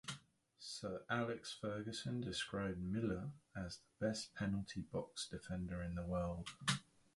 [0.57, 6.49] Sir Alex Ferguson described Miller as "the best penalty box defender in the world".